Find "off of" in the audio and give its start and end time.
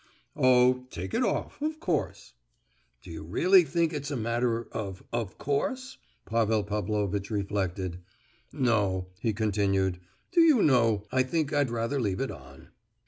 1.21-1.79